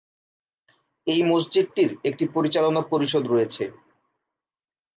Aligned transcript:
এই 1.07 1.21
মসজিদটির 1.23 1.91
একটি 2.03 2.25
পরিচালনা 2.27 2.81
পরিষদ 2.91 3.23
রয়েছে। 3.27 3.63